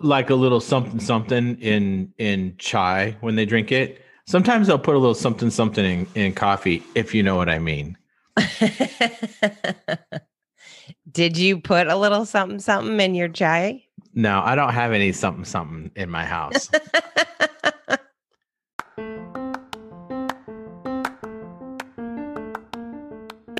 [0.00, 4.02] like a little something something in in chai when they drink it.
[4.26, 7.58] Sometimes they'll put a little something something in, in coffee, if you know what I
[7.58, 7.96] mean.
[11.10, 13.84] Did you put a little something something in your chai?
[14.14, 16.70] No, I don't have any something something in my house.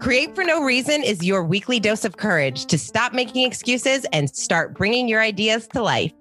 [0.00, 4.34] Create for No Reason is your weekly dose of courage to stop making excuses and
[4.34, 6.14] start bringing your ideas to life.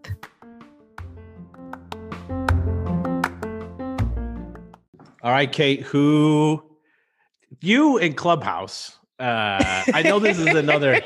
[5.24, 6.62] All right, Kate, who
[7.62, 8.98] you in Clubhouse.
[9.18, 11.02] Uh, I know this is another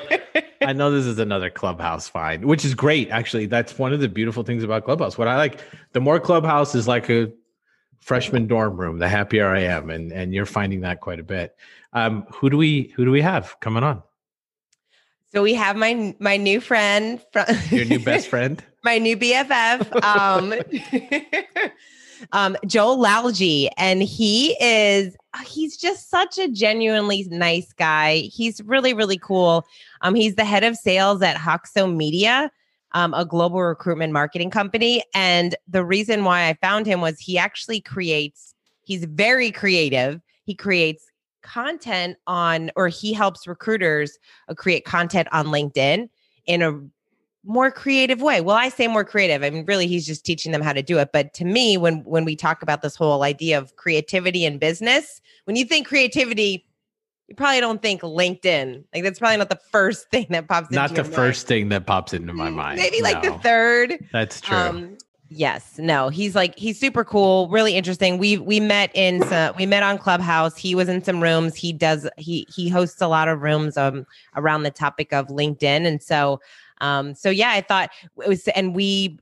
[0.62, 3.10] I know this is another Clubhouse find, which is great.
[3.12, 5.16] Actually, that's one of the beautiful things about Clubhouse.
[5.16, 5.60] What I like,
[5.92, 7.32] the more Clubhouse is like a
[8.04, 11.56] freshman dorm room, the happier I am, and and you're finding that quite a bit.
[11.94, 14.04] Um, who do we who do we have coming on?
[15.34, 20.04] So we have my my new friend from your new best friend, my new BFF,
[20.04, 20.54] um,
[22.32, 28.18] um, Joel Lalgee, and he is he's just such a genuinely nice guy.
[28.18, 29.66] He's really really cool.
[30.02, 32.52] Um, he's the head of sales at Hoxo Media.
[32.96, 35.04] Um, a global recruitment marketing company.
[35.16, 40.22] And the reason why I found him was he actually creates, he's very creative.
[40.46, 41.06] He creates
[41.42, 46.08] content on, or he helps recruiters uh, create content on LinkedIn
[46.46, 46.80] in a
[47.44, 48.42] more creative way.
[48.42, 49.44] Well, I say more creative.
[49.44, 51.10] I mean, really, he's just teaching them how to do it.
[51.12, 55.20] But to me, when when we talk about this whole idea of creativity in business,
[55.46, 56.66] when you think creativity,
[57.28, 58.84] you probably don't think LinkedIn.
[58.94, 60.72] Like that's probably not the first thing that pops.
[60.72, 62.78] Not the first thing that pops into my mind.
[62.78, 63.32] Maybe like no.
[63.32, 64.06] the third.
[64.12, 64.58] That's true.
[64.58, 64.98] Um,
[65.36, 68.20] Yes, no, he's like he's super cool, really interesting.
[68.20, 70.56] We we met in some, we met on Clubhouse.
[70.56, 71.56] He was in some rooms.
[71.56, 75.88] He does he he hosts a lot of rooms um around the topic of LinkedIn,
[75.88, 76.40] and so
[76.82, 77.90] um so yeah, I thought
[78.24, 79.18] it was and we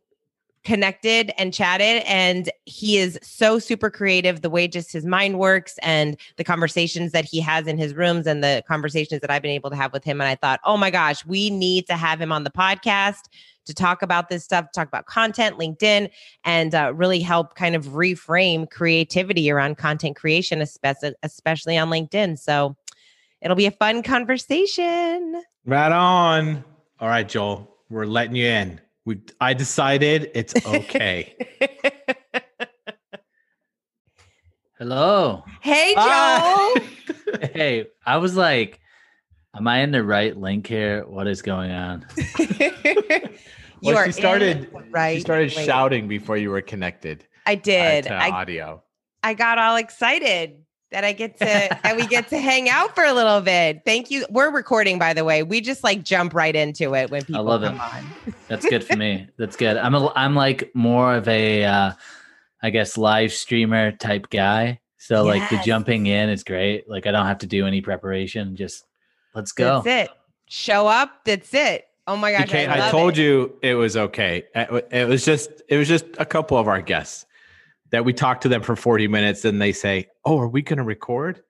[0.64, 5.80] connected and chatted and he is so super creative the way just his mind works
[5.82, 9.52] and the conversations that he has in his rooms and the conversations that I've been
[9.52, 12.22] able to have with him and I thought oh my gosh we need to have
[12.22, 13.24] him on the podcast
[13.66, 16.10] to talk about this stuff, talk about content, LinkedIn,
[16.44, 22.40] and uh, really help kind of reframe creativity around content creation, especially on LinkedIn.
[22.40, 22.76] So
[23.42, 25.42] it'll be a fun conversation.
[25.66, 26.64] Right on.
[27.00, 28.82] All right, Joel, we're letting you in.
[29.06, 31.36] We I decided it's okay.
[34.78, 35.44] Hello.
[35.62, 36.76] Hey, Joel.
[37.54, 38.80] hey, I was like,
[39.56, 41.06] am I in the right link here?
[41.08, 42.06] What is going on?
[42.40, 42.60] you
[43.82, 45.16] well, she started right.
[45.16, 45.66] She started link.
[45.68, 47.26] shouting before you were connected.
[47.46, 48.08] I did.
[48.08, 48.84] Uh, I, audio.
[49.24, 53.04] I got all excited that I get to that we get to hang out for
[53.04, 53.82] a little bit.
[53.86, 54.26] Thank you.
[54.30, 55.42] We're recording, by the way.
[55.44, 57.82] We just like jump right into it when people I love come it.
[57.82, 58.36] on.
[58.48, 59.28] That's good for me.
[59.38, 59.78] That's good.
[59.78, 61.94] I'm a I'm like more of a uh
[62.62, 64.80] I guess live streamer type guy.
[64.98, 65.40] So yes.
[65.40, 66.88] like the jumping in is great.
[66.90, 68.56] Like I don't have to do any preparation.
[68.56, 68.86] Just
[69.34, 69.82] let's go.
[69.82, 70.18] That's it.
[70.48, 71.26] Show up.
[71.26, 71.86] That's it.
[72.08, 72.54] Oh my gosh!
[72.54, 73.22] I, I, told it.
[73.22, 74.44] you it was okay.
[74.54, 77.26] It was just it was just a couple of our guests
[77.92, 80.84] that we talk to them for 40 minutes and they say, Oh, are we gonna
[80.84, 81.42] record?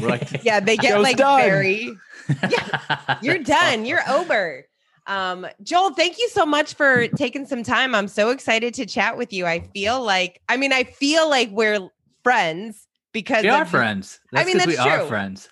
[0.00, 1.40] We're like, yeah, they get like done.
[1.40, 1.96] very
[2.50, 4.66] yeah, you're done, you're over.
[5.06, 7.94] Um, Joel, thank you so much for taking some time.
[7.94, 9.46] I'm so excited to chat with you.
[9.46, 11.88] I feel like I mean, I feel like we're
[12.22, 14.20] friends because we are friends.
[14.30, 14.84] That's I mean, that's we true.
[14.84, 15.48] are friends.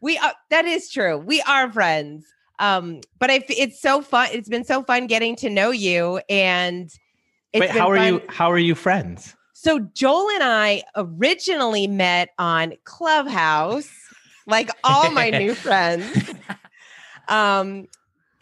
[0.00, 1.18] We are that is true.
[1.18, 2.26] We are friends.
[2.58, 4.28] Um, but I, it's so fun.
[4.32, 6.88] It's been so fun getting to know you and
[7.54, 8.14] Wait, how are fun.
[8.14, 9.34] you how are you friends?
[9.64, 13.88] So Joel and I originally met on Clubhouse,
[14.46, 16.34] like all my new friends.
[17.28, 17.88] Um,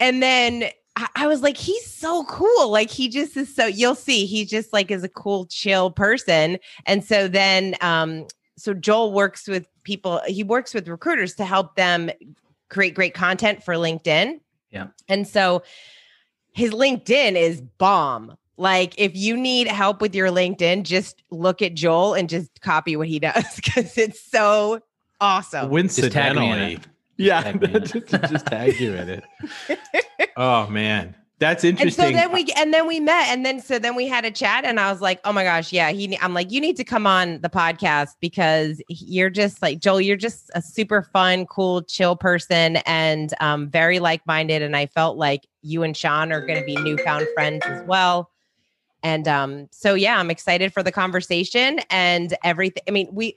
[0.01, 0.65] and then
[0.97, 2.69] I, I was like, he's so cool.
[2.69, 6.57] Like he just is so you'll see, he just like is a cool, chill person.
[6.85, 11.75] And so then um, so Joel works with people, he works with recruiters to help
[11.75, 12.11] them
[12.69, 14.41] create great content for LinkedIn.
[14.71, 14.87] Yeah.
[15.07, 15.63] And so
[16.51, 18.35] his LinkedIn is bomb.
[18.57, 22.95] Like if you need help with your LinkedIn, just look at Joel and just copy
[22.95, 24.79] what he does because it's so
[25.19, 25.69] awesome.
[25.69, 26.79] Coincidentally.
[27.17, 27.51] Yeah,
[27.81, 29.23] just, just tag you in it.
[30.37, 31.15] oh man.
[31.39, 32.05] That's interesting.
[32.05, 34.31] And so then we and then we met and then so then we had a
[34.31, 36.85] chat and I was like, "Oh my gosh, yeah, he I'm like, you need to
[36.85, 41.81] come on the podcast because you're just like Joel, you're just a super fun, cool,
[41.83, 46.59] chill person and um very like-minded and I felt like you and Sean are going
[46.59, 48.29] to be newfound friends as well.
[49.03, 52.83] And um so yeah, I'm excited for the conversation and everything.
[52.87, 53.35] I mean, we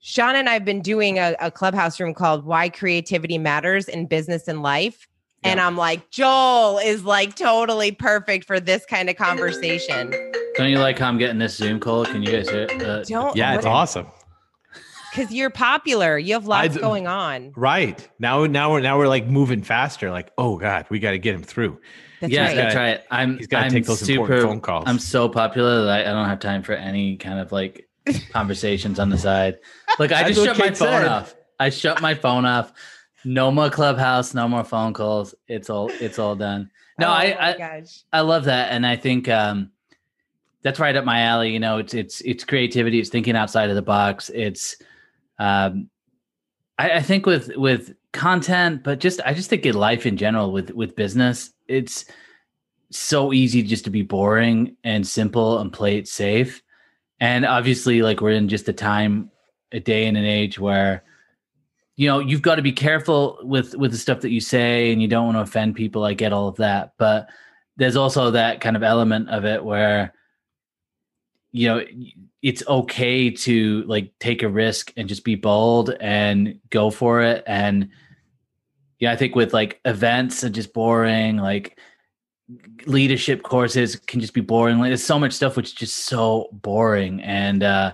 [0.00, 4.46] Sean and I've been doing a, a clubhouse room called Why Creativity Matters in Business
[4.46, 5.08] and Life
[5.44, 10.10] And I'm like, Joel is like totally perfect for this kind of conversation.
[10.56, 12.04] Don't you like how I'm getting this Zoom call?
[12.04, 12.82] Can you guys hear it?
[12.82, 14.06] Uh, Don't Yeah, it's awesome.
[15.10, 16.18] Because you're popular.
[16.18, 17.52] You have lots d- going on.
[17.56, 18.08] Right.
[18.18, 20.10] Now now we're now we're like moving faster.
[20.10, 21.80] Like, oh God, we got to get him through.
[22.20, 22.56] That's yeah, right.
[22.56, 23.00] that's right.
[23.10, 24.84] I'm He's gotta I'm take those super, important phone calls.
[24.86, 27.88] I'm so popular that I, I don't have time for any kind of like
[28.30, 29.58] conversations on the side.
[29.98, 31.06] Like I just shut my phone said.
[31.06, 31.34] off.
[31.60, 32.72] I shut my phone off.
[33.24, 35.34] No more clubhouse, no more phone calls.
[35.48, 36.70] It's all it's all done.
[36.98, 38.02] No, Oh I, my I gosh.
[38.12, 39.70] I love that, and I think um,
[40.62, 41.52] that's right up my alley.
[41.52, 42.98] You know, it's it's it's creativity.
[42.98, 44.30] It's thinking outside of the box.
[44.34, 44.76] It's
[45.38, 45.90] um,
[46.78, 50.52] I, I think with with content, but just I just think in life in general
[50.52, 52.04] with with business, it's
[52.90, 56.62] so easy just to be boring and simple and play it safe.
[57.20, 59.30] And obviously, like we're in just a time,
[59.72, 61.02] a day and an age where
[61.96, 65.02] you know you've got to be careful with with the stuff that you say and
[65.02, 67.28] you don't want to offend people i get all of that but
[67.76, 70.14] there's also that kind of element of it where
[71.58, 71.84] you know
[72.40, 77.42] it's okay to like take a risk and just be bold and go for it.
[77.46, 77.90] And
[79.00, 81.78] yeah i think with like events and just boring like
[82.86, 84.78] leadership courses can just be boring.
[84.78, 87.22] Like there's so much stuff which is just so boring.
[87.22, 87.92] And uh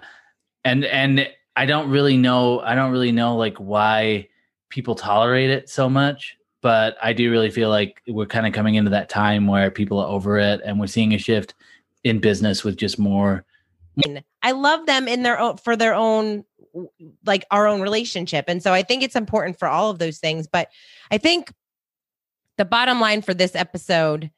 [0.66, 1.26] and and
[1.56, 4.28] i don't really know i don't really know like why
[4.68, 6.36] people tolerate it so much.
[6.60, 9.98] But i do really feel like we're kind of coming into that time where people
[9.98, 11.54] are over it and we're seeing a shift
[12.04, 13.44] in business with just more
[14.42, 16.44] I love them in their own for their own
[17.24, 18.46] like our own relationship.
[18.48, 20.46] And so I think it's important for all of those things.
[20.46, 20.68] But
[21.10, 21.52] I think
[22.56, 24.30] the bottom line for this episode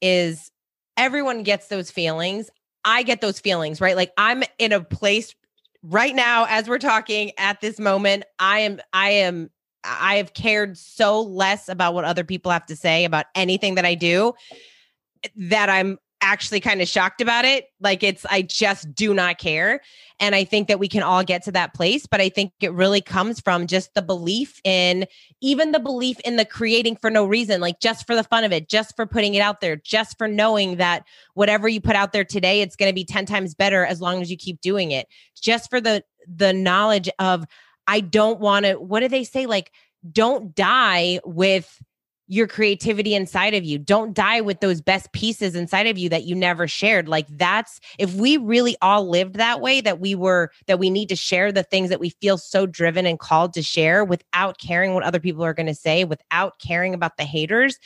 [0.00, 0.50] is
[0.96, 2.50] everyone gets those feelings.
[2.84, 3.96] I get those feelings, right?
[3.96, 5.34] Like I'm in a place
[5.82, 8.24] right now as we're talking at this moment.
[8.38, 9.50] I am, I am,
[9.84, 13.84] I have cared so less about what other people have to say about anything that
[13.84, 14.34] I do
[15.24, 17.70] eh, that I'm actually kind of shocked about it.
[17.80, 19.80] Like it's, I just do not care.
[20.20, 22.06] And I think that we can all get to that place.
[22.06, 25.06] But I think it really comes from just the belief in,
[25.40, 28.52] even the belief in the creating for no reason, like just for the fun of
[28.52, 32.12] it, just for putting it out there, just for knowing that whatever you put out
[32.12, 34.90] there today, it's going to be 10 times better as long as you keep doing
[34.90, 35.08] it.
[35.40, 37.46] Just for the, the knowledge of,
[37.86, 39.46] I don't want to, what do they say?
[39.46, 39.72] Like,
[40.12, 41.80] don't die with
[42.28, 43.78] your creativity inside of you.
[43.78, 47.08] Don't die with those best pieces inside of you that you never shared.
[47.08, 51.08] Like that's if we really all lived that way that we were that we need
[51.08, 54.94] to share the things that we feel so driven and called to share without caring
[54.94, 57.78] what other people are going to say, without caring about the haters.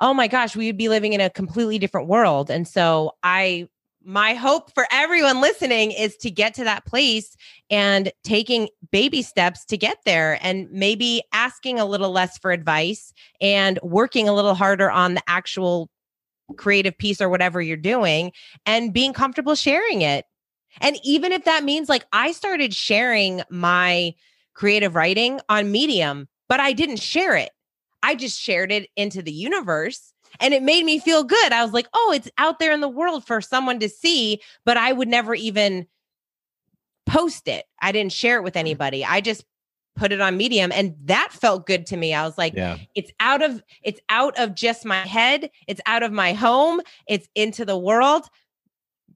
[0.00, 2.50] Oh my gosh, we would be living in a completely different world.
[2.50, 3.68] And so I
[4.08, 7.36] my hope for everyone listening is to get to that place
[7.68, 13.12] and taking baby steps to get there and maybe asking a little less for advice
[13.42, 15.90] and working a little harder on the actual
[16.56, 18.32] creative piece or whatever you're doing
[18.64, 20.24] and being comfortable sharing it.
[20.80, 24.14] And even if that means like I started sharing my
[24.54, 27.50] creative writing on Medium, but I didn't share it.
[28.02, 31.52] I just shared it into the universe and it made me feel good.
[31.52, 34.76] I was like, oh, it's out there in the world for someone to see, but
[34.76, 35.86] I would never even
[37.06, 37.64] post it.
[37.80, 39.04] I didn't share it with anybody.
[39.04, 39.44] I just
[39.96, 42.14] put it on Medium and that felt good to me.
[42.14, 42.78] I was like, Yeah.
[42.94, 47.28] it's out of it's out of just my head, it's out of my home, it's
[47.34, 48.26] into the world.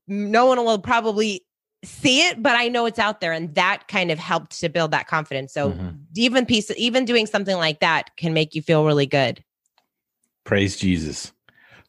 [0.08, 1.44] No one will probably
[1.84, 4.90] see it, but I know it's out there and that kind of helped to build
[4.92, 5.52] that confidence.
[5.52, 5.98] So Mhm.
[6.16, 9.44] even piece even doing something like that can make you feel really good.
[10.44, 11.32] Praise Jesus.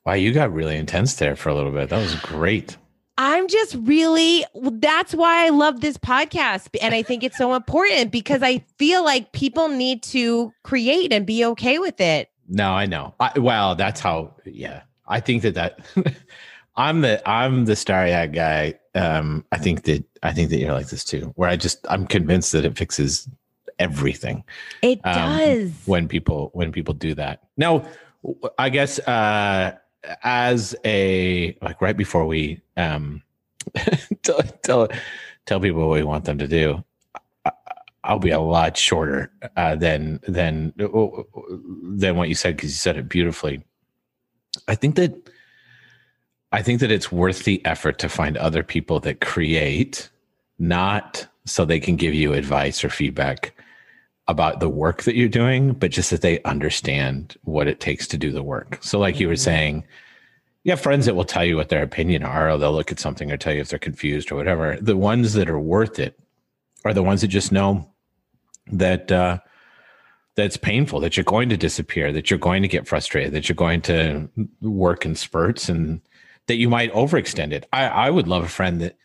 [0.05, 1.89] Wow, you got really intense there for a little bit.
[1.89, 2.77] That was great.
[3.17, 8.11] I'm just really that's why I love this podcast and I think it's so important
[8.11, 12.29] because I feel like people need to create and be okay with it.
[12.49, 13.13] No, I know.
[13.19, 14.33] I, wow, that's how.
[14.45, 15.79] Yeah, I think that that
[16.75, 18.79] I'm the I'm the starry eyed guy.
[18.95, 21.31] Um, I think that I think that you're like this too.
[21.35, 23.29] Where I just I'm convinced that it fixes
[23.79, 24.43] everything
[24.81, 25.71] It Um, does.
[25.85, 27.43] when people when people do that.
[27.57, 27.85] Now,
[28.57, 29.75] I guess uh,
[30.23, 33.21] as a like right before we um
[34.23, 34.87] tell, tell
[35.45, 36.83] tell people what we want them to do.
[38.05, 42.97] I'll be a lot shorter uh, than than than what you said because you said
[42.97, 43.63] it beautifully.
[44.67, 45.29] I think that
[46.51, 50.09] I think that it's worth the effort to find other people that create,
[50.59, 53.53] not so they can give you advice or feedback
[54.27, 58.17] about the work that you're doing, but just that they understand what it takes to
[58.17, 58.77] do the work.
[58.81, 59.39] So, like you were Mhm.
[59.39, 59.83] saying,
[60.63, 62.99] you have friends that will tell you what their opinion are, or they'll look at
[62.99, 64.77] something or tell you if they're confused or whatever.
[64.79, 66.17] The ones that are worth it
[66.85, 67.89] are the ones that just know
[68.71, 69.39] that uh,
[70.35, 73.55] that's painful, that you're going to disappear, that you're going to get frustrated, that you're
[73.57, 74.29] going to
[74.61, 75.99] work in spurts and
[76.47, 77.67] that you might overextend it.
[77.73, 78.97] I, I would love a friend that,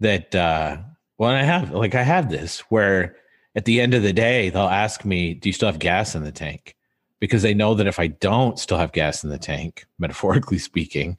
[0.00, 0.78] that, uh,
[1.16, 3.16] well, I have, like, I have this where
[3.54, 6.24] at the end of the day, they'll ask me, Do you still have gas in
[6.24, 6.76] the tank?
[7.20, 11.18] Because they know that if I don't still have gas in the tank, metaphorically speaking,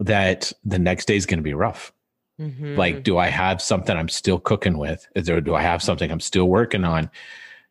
[0.00, 1.92] that the next day is going to be rough.
[2.40, 2.76] Mhm.
[2.76, 5.06] Like, do I have something I'm still cooking with?
[5.14, 7.10] Is there, do I have something I'm still working on?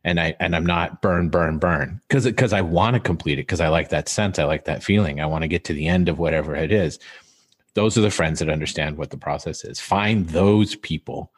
[0.04, 3.44] And I and I'm not burn, burn, burn because because I want to complete it
[3.48, 5.20] because I like that sense, I like that feeling.
[5.20, 7.00] I want to get to the end of whatever it is.
[7.74, 9.80] Those are the friends that understand what the process is.
[9.80, 11.32] Find those people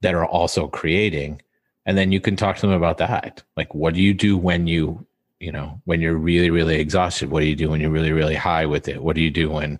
[0.00, 1.42] that are also creating,
[1.86, 3.42] and then you can talk to them about that.
[3.56, 5.04] Like, what do you do when you
[5.40, 7.30] you know when you're really really exhausted?
[7.30, 9.02] What do you do when you're really really high with it?
[9.02, 9.78] What do you do when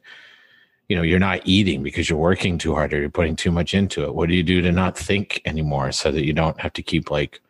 [0.88, 3.72] you know you're not eating because you're working too hard or you're putting too much
[3.72, 6.72] into it what do you do to not think anymore so that you don't have
[6.74, 7.40] to keep like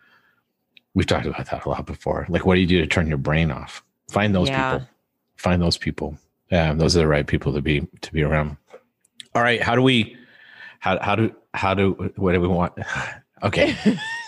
[0.94, 3.18] we've talked about that a lot before like what do you do to turn your
[3.18, 4.74] brain off find those Yeah.
[4.74, 4.88] people
[5.36, 6.16] find those people
[6.52, 8.56] yeah those are the right people to be to be around
[9.34, 10.16] all right how do we
[10.78, 12.74] how how do how do what do we want
[13.42, 13.74] okay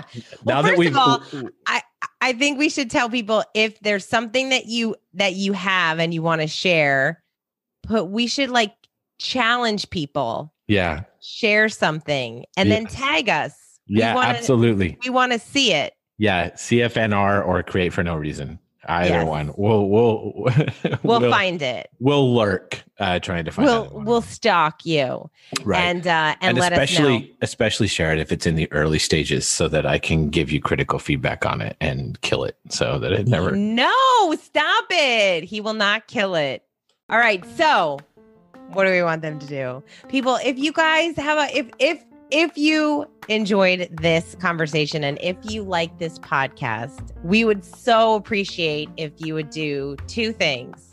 [0.44, 1.22] Well, now that first we've of all,
[1.66, 1.82] I
[2.20, 6.12] I think we should tell people if there's something that you that you have and
[6.14, 7.22] you want to share,
[7.88, 8.74] but we should like
[9.18, 11.02] challenge people, yeah.
[11.20, 13.52] Share something, and then tag us.
[13.88, 14.98] We yeah wanna- absolutely.
[15.04, 15.94] We want to see it.
[16.18, 18.58] yeah cfnr or create for no reason
[18.88, 19.28] either Yes.
[19.28, 20.50] one we'll we'll
[21.02, 21.90] We'll, find it.
[22.00, 25.30] we'll lurk uh trying to find We'll we'll stalk you
[25.64, 27.28] right and uh and, and, let especially us know.
[27.42, 30.60] especially share it if it's in the early stages so that i can give you
[30.60, 35.44] critical feedback on it and kill it so that it never No, stop it.
[35.44, 36.62] He will not kill it.
[37.10, 37.44] All right.
[37.56, 37.98] So,
[38.72, 39.82] what do we want them to do?
[40.08, 45.36] People, if you guys have a if if if you enjoyed this conversation and if
[45.44, 50.88] you like this podcast, we would so appreciate if you would do two things.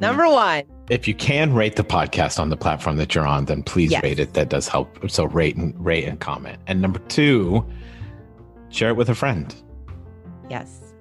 [0.00, 3.62] Number one, if you can rate the podcast on the platform that you're on then
[3.62, 4.02] please Yes.
[4.02, 7.64] rate it that does help so rate and rate and comment and number two
[8.68, 9.54] share it with a friend
[10.50, 10.92] yes.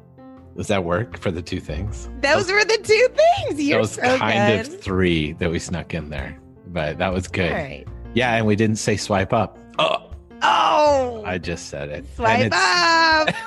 [0.56, 3.08] does that work for the two things Those were the two
[3.48, 3.62] things.
[3.62, 4.74] You're was so kind good.
[4.75, 6.38] of three that we snuck in there
[6.68, 7.88] but that was good All right.
[8.13, 10.08] Yeah and we didn't say swipe up oh
[10.44, 13.30] Oh, i just said it swipe it's- up.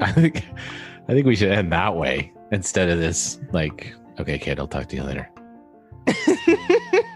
[0.00, 0.44] I think
[1.08, 4.88] I think we should end that way instead of this like okay kid I'll talk
[4.88, 5.28] to you later.